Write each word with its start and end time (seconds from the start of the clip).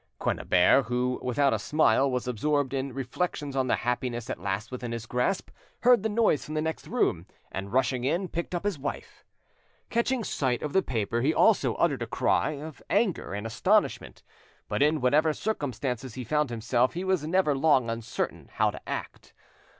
Quennebert, 0.17 0.85
who, 0.85 1.19
without 1.21 1.53
a 1.53 1.59
smile, 1.59 2.09
was 2.09 2.27
absorbed 2.27 2.73
in 2.73 2.91
reflections 2.91 3.55
on 3.55 3.67
the 3.67 3.75
happiness 3.75 4.31
at 4.31 4.39
last 4.41 4.71
within 4.71 4.91
his 4.93 5.05
grasp, 5.05 5.51
heard 5.81 6.01
the 6.01 6.09
noise 6.09 6.43
from 6.43 6.55
the 6.55 6.59
next 6.63 6.87
room, 6.87 7.27
and 7.51 7.71
rushing 7.71 8.03
in, 8.03 8.27
picked 8.27 8.55
up 8.55 8.63
his 8.63 8.79
wife. 8.79 9.23
Catching 9.91 10.23
sight 10.23 10.63
of 10.63 10.73
the 10.73 10.81
paper, 10.81 11.21
he 11.21 11.35
also 11.35 11.75
uttered 11.75 12.01
a 12.01 12.07
cry 12.07 12.53
of 12.53 12.81
anger 12.89 13.31
and 13.35 13.45
astonishment, 13.45 14.23
but 14.67 14.81
in 14.81 15.01
whatever 15.01 15.33
circumstances 15.33 16.15
he 16.15 16.23
found 16.23 16.49
himself 16.49 16.95
he 16.95 17.03
was 17.03 17.23
never 17.27 17.55
long 17.55 17.87
uncertain 17.87 18.49
how 18.53 18.71
to 18.71 18.81
act. 18.89 19.33